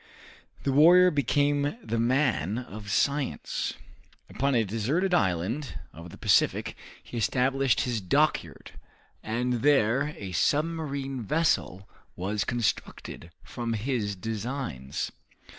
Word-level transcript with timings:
The 0.63 0.71
warrior 0.71 1.11
became 1.11 1.77
the 1.83 1.99
man 1.99 2.57
of 2.57 2.89
science. 2.89 3.75
Upon 4.31 4.55
a 4.55 4.65
deserted 4.65 5.13
island 5.13 5.77
of 5.93 6.09
the 6.09 6.17
Pacific 6.17 6.75
he 7.03 7.17
established 7.17 7.81
his 7.81 8.01
dockyard, 8.01 8.71
and 9.21 9.61
there 9.61 10.15
a 10.17 10.31
submarine 10.31 11.21
vessel 11.21 11.87
was 12.15 12.43
constructed 12.45 13.29
from 13.43 13.73
his 13.73 14.15
designs. 14.15 15.11